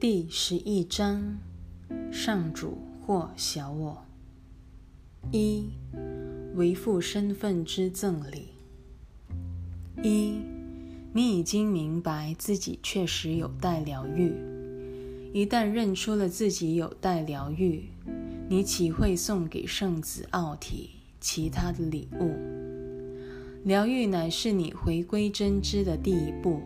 [0.00, 1.36] 第十一章：
[2.10, 4.02] 上主或小我。
[5.30, 5.66] 一、
[6.54, 8.48] 为父身份之赠礼。
[10.02, 10.40] 一、
[11.12, 14.32] 你已经明白自己确实有待疗愈。
[15.34, 17.90] 一旦认出了自己有待疗愈，
[18.48, 22.34] 你岂会送给圣子奥体其他的礼物？
[23.64, 26.62] 疗愈乃是你回归真知的第一步。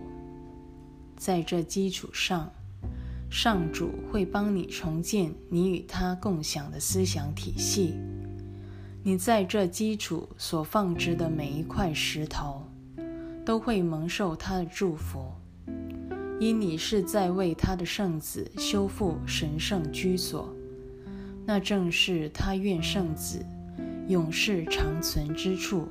[1.17, 2.53] 在这基础上，
[3.35, 7.95] 上主会帮你重建你与他共享的思想体系。
[9.03, 12.63] 你在这基础所放置的每一块石头，
[13.45, 15.33] 都会蒙受他的祝福，
[16.39, 20.49] 因你是在为他的圣子修复神圣居所。
[21.45, 23.45] 那正是他愿圣子
[24.07, 25.89] 永世长存之处，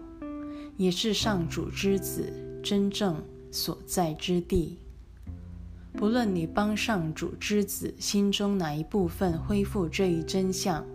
[0.77, 2.31] 也是上主之子
[2.63, 4.77] 真正所在之地。
[5.93, 10.85] 不论你帮上主之子心中哪一部分恢复这一真相，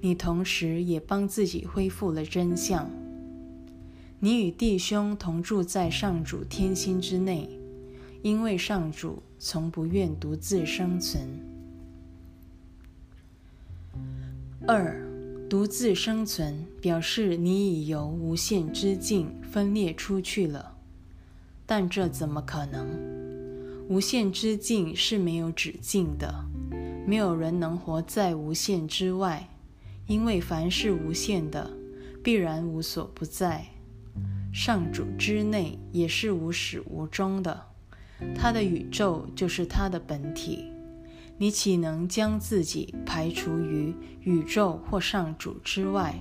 [0.00, 2.88] 你同时也帮自己恢复了真相。
[4.20, 7.48] 你与弟兄同住在上主天心之内，
[8.22, 11.28] 因为上主从不愿独自生存。
[14.66, 15.00] 二，
[15.48, 20.76] 独自生存表示你已由无限之境分裂出去了，
[21.64, 23.07] 但这怎么可能？
[23.88, 26.44] 无限之境是没有止境的，
[27.06, 29.48] 没有人能活在无限之外，
[30.06, 31.70] 因为凡是无限的，
[32.22, 33.64] 必然无所不在。
[34.52, 37.58] 上主之内也是无始无终的，
[38.34, 40.70] 他的宇宙就是他的本体。
[41.38, 46.14] 你岂能将自己排除于宇宙或上主之外？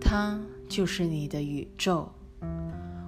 [0.00, 2.10] 他就是你的宇宙。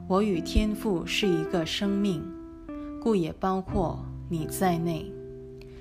[0.07, 2.23] 我与天父是一个生命。
[3.01, 5.11] 故也包括你在内，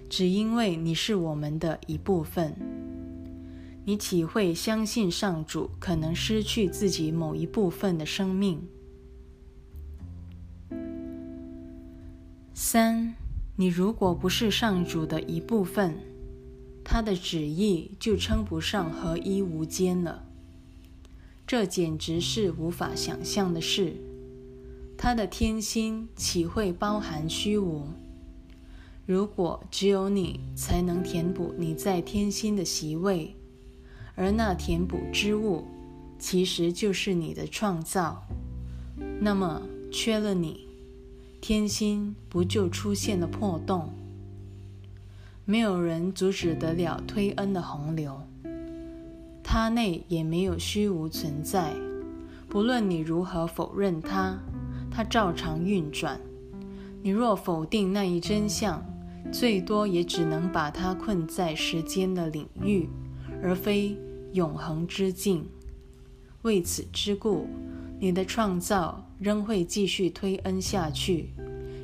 [0.10, 2.56] 只因为你是我们的一部分。
[3.86, 8.62] 你岂会相信上主可能失去自己某一部分的生命？
[12.54, 13.16] 三，
[13.56, 15.98] 你如果不是上主的一部分，
[16.84, 20.24] 他的旨意就称不上合一无间了。
[21.46, 23.96] 这简直是无法想象的事。
[24.98, 27.84] 他的天心岂会包含虚无？
[29.06, 33.36] 如果只有你才能填补你在天心的席位，
[34.16, 35.66] 而那填补之物
[36.18, 38.24] 其实就是你的创造，
[39.20, 40.68] 那么缺了你，
[41.40, 43.94] 天心不就出现了破洞？
[45.46, 48.20] 没有人阻止得了推恩的洪流，
[49.44, 51.72] 它内也没有虚无存在，
[52.50, 54.38] 不论你如何否认它。
[54.98, 56.20] 它照常运转。
[57.04, 58.84] 你若否定那一真相，
[59.32, 62.90] 最多也只能把它困在时间的领域，
[63.44, 63.96] 而非
[64.34, 65.46] 永恒之境。
[66.42, 67.46] 为此之故，
[68.00, 71.26] 你的创造仍会继续推恩下去；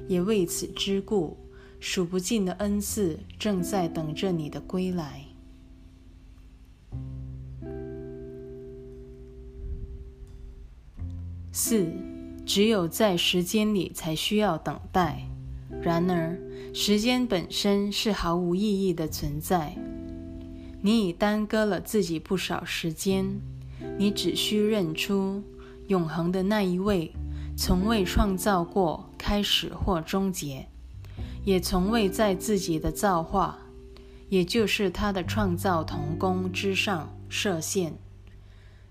[0.07, 1.37] 也为此之故，
[1.79, 5.23] 数不尽的恩赐正在等着你的归来。
[11.51, 11.87] 四。
[12.45, 15.27] 只有在时间里才需要等待，
[15.81, 16.37] 然而
[16.73, 19.75] 时间本身是毫无意义的存在。
[20.81, 23.39] 你已耽搁了自己不少时间，
[23.97, 25.41] 你只需认出
[25.87, 27.13] 永恒的那一位，
[27.55, 30.67] 从未创造过开始或终结，
[31.45, 33.57] 也从未在自己的造化，
[34.27, 37.93] 也就是他的创造童工之上设限，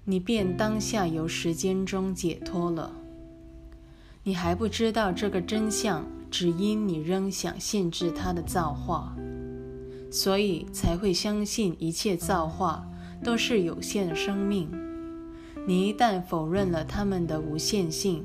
[0.06, 2.90] 你便当下由时间中解脱了。
[4.24, 9.16] 你还不知道这个真相，只因你仍想限制它的造化，
[10.12, 12.86] 所以才会相信一切造化
[13.24, 14.68] 都是有限的生命。
[15.66, 18.24] 你一旦否认了它们的无限性，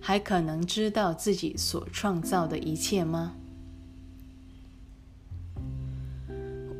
[0.00, 3.32] 还可能知道自己所创造的一切吗？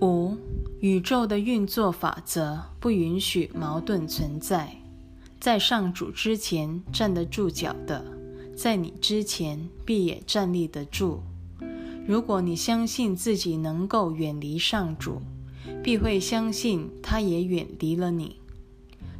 [0.03, 0.37] 五，
[0.81, 4.77] 宇宙的运作法则不允许矛盾存在，
[5.41, 8.16] 在上主之前站得住脚的。
[8.57, 11.21] 在你之前，必也站立得住。
[12.07, 15.21] 如果你相信自己能够远离上主，
[15.83, 18.37] 必会相信他也远离了你。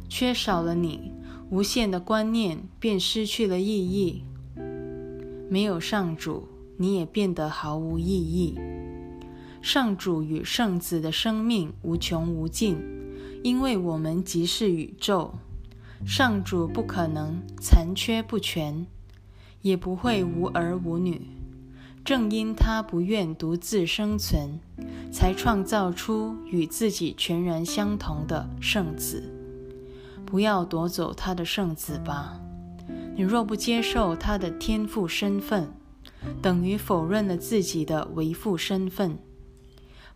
[0.09, 1.11] 缺少了你，
[1.51, 4.23] 无限的观念便失去了意义。
[5.49, 6.47] 没有上主，
[6.77, 8.57] 你也变得毫无意义。
[9.61, 12.77] 上主与圣子的生命无穷无尽，
[13.43, 15.35] 因为我们即是宇宙。
[16.05, 18.87] 上主不可能残缺不全。
[19.61, 21.21] 也不会无儿无女，
[22.03, 24.59] 正因他不愿独自生存，
[25.11, 29.33] 才创造出与自己全然相同的圣子。
[30.25, 32.39] 不要夺走他的圣子吧！
[33.15, 35.71] 你若不接受他的天赋身份，
[36.41, 39.17] 等于否认了自己的为父身份。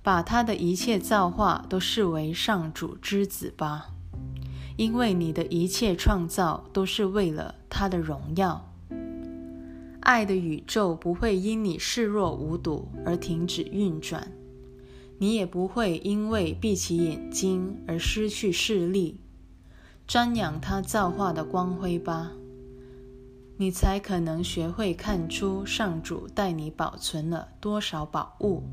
[0.04, 3.90] 把他的一切造化都视为上主之子吧，
[4.76, 8.71] 因为你的一切创造都是为了他的荣耀。
[10.02, 14.32] 爱的宇宙不会因你视若无睹而停止运转，
[15.20, 19.20] 你也不会因为闭起眼睛而失去视力。
[20.08, 22.32] 瞻仰他造化的光辉吧，
[23.58, 28.64] 你才可能学会看出上主带你保存了多少宝物。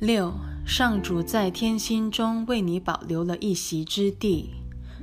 [0.00, 0.32] 六，
[0.66, 4.50] 上主在天心中为你保留了一席之地，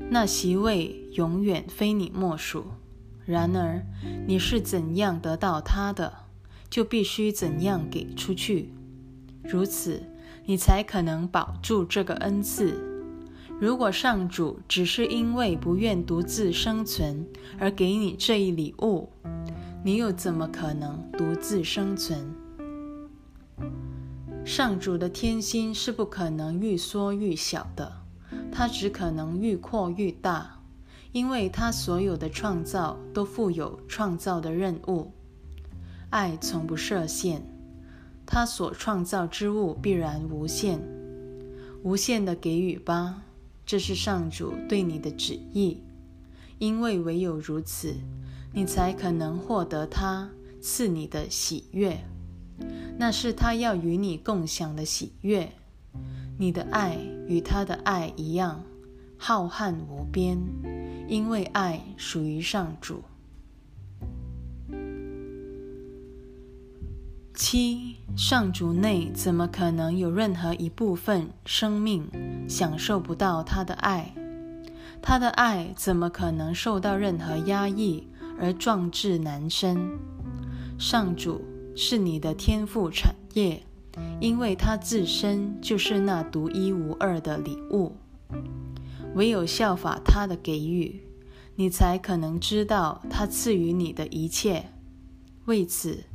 [0.10, 2.66] 那席位永远非你莫属。
[3.25, 3.86] 然而，
[4.28, 6.12] 你是怎样得到他的，
[6.69, 8.74] 就必须怎样给出去，
[9.44, 10.04] 如此
[10.46, 12.88] 你才可能保住这个恩赐。
[13.60, 17.28] 如果上主只是因为不愿独自生存
[17.60, 19.10] 而给你这一礼物，
[19.84, 22.34] 你又怎么可能独自生存？
[24.44, 28.02] 上主的天心是不可能愈缩愈小的，
[28.52, 30.61] 它只可能愈扩愈大，
[31.12, 35.12] 因为他所有的创造都负有创造的任务。
[36.10, 37.42] 爱从不设限，
[38.25, 40.80] 他所创造之物必然无限，
[41.84, 43.24] 无限的给予吧，
[43.66, 45.81] 这是上主对你的旨意，
[46.60, 47.96] 因为唯有如此，
[48.54, 50.30] 你才可能获得他
[50.62, 51.98] 赐你的喜悦。
[52.98, 55.52] 那是他要与你共享的喜悦，
[56.38, 56.98] 你的爱
[57.28, 58.64] 与他的爱一样
[59.18, 60.38] 浩瀚无边，
[61.12, 63.04] 因为爱属于上主。
[67.36, 72.10] 七，上主内怎么可能有任何一部分生命
[72.48, 74.16] 享受不到他的爱？
[75.02, 78.07] 他的爱怎么可能受到任何压抑
[78.40, 80.00] 而壮志难伸？
[80.80, 81.42] 上主。
[81.74, 83.64] 是你的天赋产业，
[84.19, 87.96] 因为他自身就是那独一无二的礼物。
[89.16, 91.02] 唯有效法他的给予，
[91.56, 94.69] 你才可能知道他赐予你的一切。
[95.46, 96.06] 为此，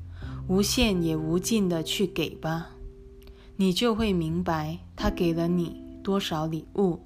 [0.48, 2.70] 无限也无尽的去给吧，
[3.56, 7.00] 你就会明白他给了你多少礼物。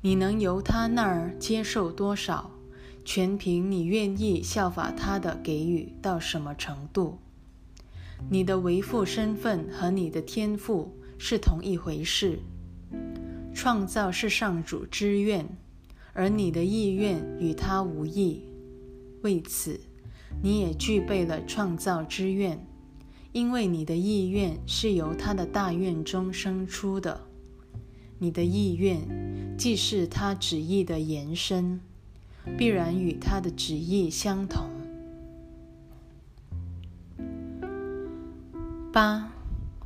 [0.00, 2.50] 你能由他那儿接受多少？
[3.04, 7.18] 全凭你愿意效法他的给予到什么程度。
[8.30, 12.38] 你的为父身份和你的天赋是同一回事。
[13.54, 15.46] 创造是上主之愿，
[16.12, 18.42] 而你的意愿与他无异。
[19.22, 19.80] 为此，
[20.42, 22.66] 你也具备了创造之愿，
[23.32, 27.20] 因为你的意愿是由他的大愿中生出的。
[28.18, 31.80] 你的意愿既是他旨意的延伸。
[32.58, 34.68] 必然与他的旨意相同。
[38.92, 39.30] 八，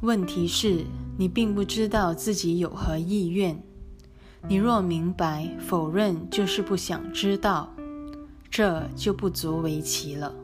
[0.00, 0.86] 问题是
[1.16, 3.62] 你并不知道自己有何意愿。
[4.48, 7.74] 你若明白，否认就是不想知道，
[8.50, 10.34] 这就不足为奇了。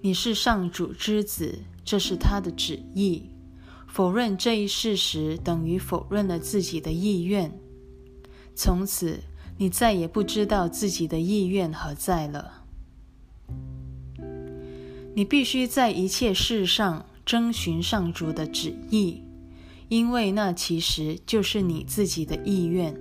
[0.00, 3.30] 你是上主之子，这是他的旨意。
[3.86, 7.52] 否认这一事实，等于否认了自己的意愿。
[8.54, 9.20] 从此。
[9.60, 12.64] 你再也不知道自己的意愿何在了。
[15.14, 19.22] 你必须在一切事上征询上主的旨意，
[19.90, 22.94] 因为那其实就是你自己的意愿。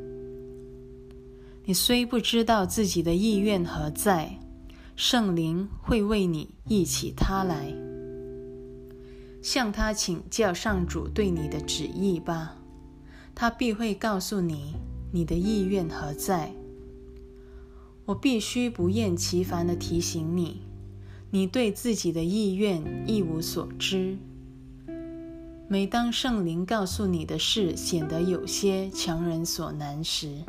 [1.65, 4.39] 你虽不知道自己的意愿何在，
[4.96, 7.72] 圣灵会为你忆起他来，
[9.39, 12.55] 向他请教上主对你的旨意吧，
[13.36, 14.74] 他必会告诉你。
[15.12, 16.53] 你的意愿何在？
[18.05, 20.62] 我必须不厌其烦地提醒你，
[21.29, 24.17] 你对自己的意愿一无所知。
[25.72, 30.44] 每当圣灵告诉你的事显得有些强人所难时，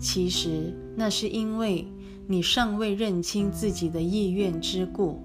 [0.00, 1.86] 其实那是因为
[2.26, 5.22] 你尚未认清自己的意愿之故。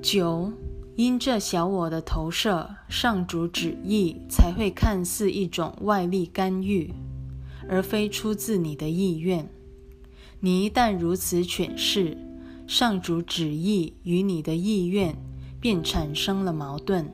[0.00, 0.52] 九。
[0.96, 6.92] 因这小我的投射，上主旨意才会看似一种外力干预，
[7.66, 9.48] 而非出自你的意愿。
[10.40, 12.18] 你一旦如此诠释，
[12.66, 15.16] 上主旨意与你的意愿
[15.60, 17.12] 便产生了矛盾。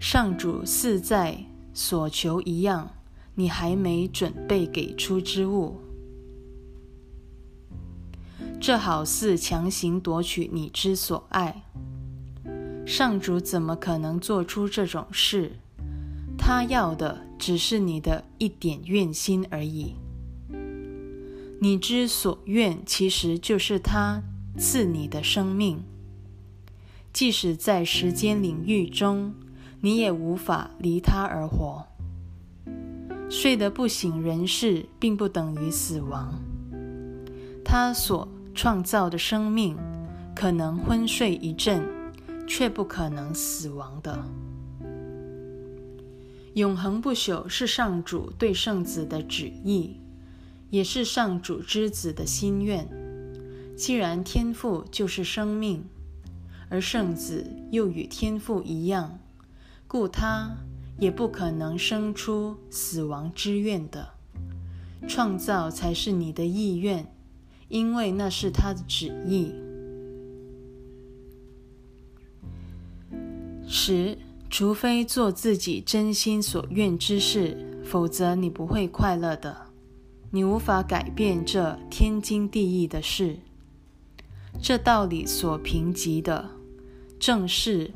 [0.00, 2.90] 上主似在所求一样，
[3.34, 5.76] 你还没准备给出之物，
[8.60, 11.62] 这好似强行夺取你之所爱。
[12.86, 15.52] 上主怎么可能做出这种事？
[16.38, 19.94] 他要的只是你的一点愿心而已。
[21.60, 24.22] 你之所愿，其实就是他
[24.56, 25.82] 赐你的生命。
[27.16, 29.32] 即使在时间领域中，
[29.80, 31.86] 你也无法离他而活。
[33.30, 36.38] 睡得不省人事，并不等于死亡。
[37.64, 39.78] 他所创造的生命，
[40.34, 41.82] 可能昏睡一阵，
[42.46, 44.22] 却不可能死亡的。
[46.52, 49.96] 永恒不朽是上主对圣子的旨意。
[50.68, 52.86] 也是上主之子的心愿。
[53.74, 55.82] 既然天赋就是生命，
[56.68, 59.18] 而圣子又与天父一样，
[59.86, 60.56] 故他
[60.98, 64.10] 也不可能生出死亡之愿的。
[65.06, 67.06] 创造才是你的意愿，
[67.68, 69.52] 因为那是他的旨意。
[73.68, 74.18] 十，
[74.50, 79.66] 除非做自己真心所愿之事，否则你不会快乐的。
[80.30, 83.38] 你无法改变这天经地义的事。
[84.60, 86.50] 这道理所评级的，
[87.18, 87.92] 正是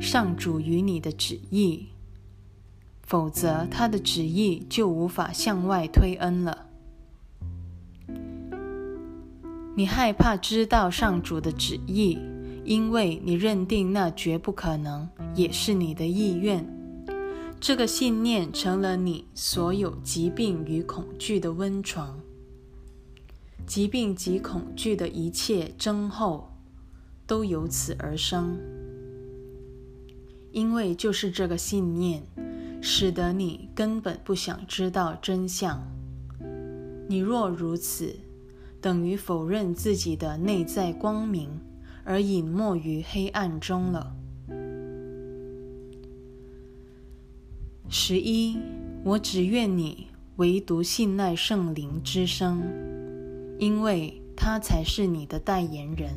[0.00, 1.88] 上主与你的旨意。
[3.02, 6.66] 否则，他的旨意就无法向外推恩了。
[9.76, 12.18] 你害怕知道上主的旨意，
[12.64, 16.66] 因为你认定那绝不可能，也是你的意愿。
[17.60, 22.18] 这个信念成了你所有疾病与恐惧的温床。
[23.66, 26.55] 疾病及恐惧的一切征候
[27.26, 28.56] 都由此而生，
[30.52, 32.22] 因为就是这个信念，
[32.80, 35.82] 使得你根本不想知道真相。
[37.08, 38.14] 你若如此，
[38.80, 41.48] 等于否认自己的内在光明，
[42.04, 44.14] 而隐没于黑暗中了。
[47.88, 48.56] 十一，
[49.04, 50.06] 我只愿你
[50.36, 52.62] 唯独信赖圣灵之声，
[53.58, 56.12] 因为他才是你的代言人，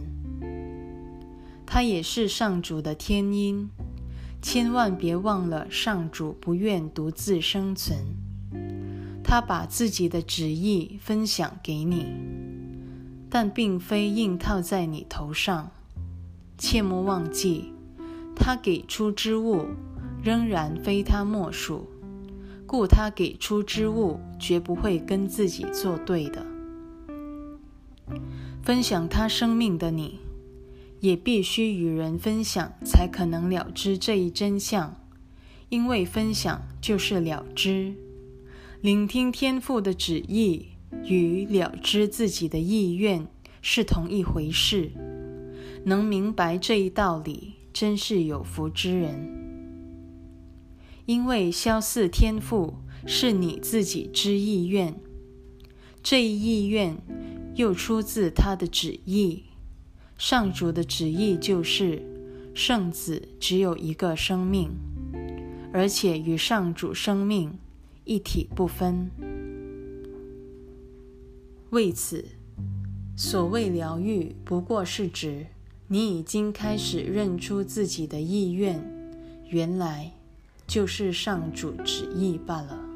[1.72, 3.70] 他也是上主的天音。
[4.42, 7.96] 千万别忘了，上主不愿独自生存，
[9.24, 12.08] 他把自己的旨意分享给你，
[13.30, 15.70] 但并非硬套在你头上。
[16.58, 17.72] 切莫忘记，
[18.36, 19.68] 他给出之物。
[20.22, 21.88] 仍然非他莫属，
[22.66, 26.46] 故他给出之物绝不会跟自己作对的。
[28.62, 30.20] 分享他生命的你，
[31.00, 34.96] 也必须与人分享，才可能了知这一真相。
[35.70, 37.94] 因为分享就是了知，
[38.82, 40.70] 聆听天父的旨意
[41.06, 43.28] 与了知自己的意愿
[43.62, 44.92] 是同一回事。
[45.86, 49.38] 能明白这一道理，真是有福之人。
[51.06, 52.76] 因为消似天赋
[53.06, 54.96] 是你自己之意愿，
[56.02, 56.98] 这一意愿
[57.56, 59.44] 又出自他的旨意。
[60.20, 62.04] 上主的旨意就是
[62.54, 64.70] 圣子只有一个生命，
[65.72, 67.58] 而且与上主生命
[68.04, 69.10] 一体不分。
[71.70, 72.26] 为此，
[73.16, 75.48] 所谓疗愈，不过是指
[75.88, 78.84] 你已经开始认出自己的意愿，
[79.48, 80.12] 原来。
[80.68, 82.89] 就是上主旨意罢了。